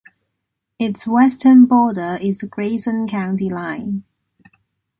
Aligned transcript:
Its 0.79 1.05
western 1.05 1.65
border 1.65 2.17
is 2.19 2.39
the 2.39 2.47
Grayson 2.47 3.07
County 3.07 3.51
line. 3.51 4.03